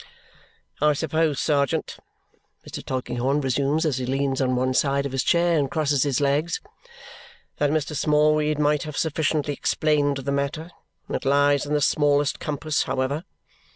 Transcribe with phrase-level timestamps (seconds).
[0.81, 1.97] "I supposed, sergeant,"
[2.67, 2.83] Mr.
[2.83, 6.59] Tulkinghorn resumes as he leans on one side of his chair and crosses his legs,
[7.57, 7.95] "that Mr.
[7.95, 10.71] Smallweed might have sufficiently explained the matter.
[11.07, 13.25] It lies in the smallest compass, however.